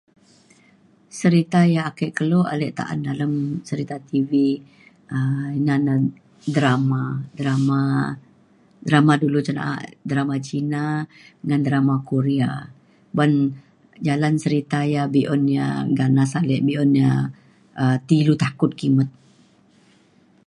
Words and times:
Serita 1.19 1.61
yak 1.75 1.87
ake 1.91 2.07
kelo 2.17 2.39
ale 2.53 2.67
ta’an 2.77 2.99
dalem 3.07 3.33
serita 3.67 3.95
TV 4.09 4.31
um 5.15 5.43
ina 5.59 5.75
na 5.87 5.95
drama. 6.55 7.03
Drama 7.39 7.79
drama 8.87 9.13
dulu 9.23 9.39
cen 9.45 9.55
na’a 9.57 9.73
drama 10.11 10.35
Cina 10.47 10.83
ngan 11.47 11.61
drama 11.67 11.95
Korea 12.09 12.51
ban 13.17 13.31
jalan 14.07 14.35
serita 14.43 14.79
ia’ 14.91 15.03
be’un 15.13 15.43
ia’ 15.55 15.67
ganad 15.99 16.31
ale. 16.39 16.55
Be’un 16.67 16.91
ia’ 17.01 17.11
um 17.81 17.95
ti 18.07 18.13
ilu 18.21 18.33
takut 18.43 18.71
kimet. 18.79 19.09